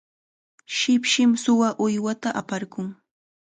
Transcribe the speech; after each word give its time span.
shipshim 0.77 1.31
suwa 1.43 1.69
uywata 1.85 2.29
aparqun. 2.41 2.87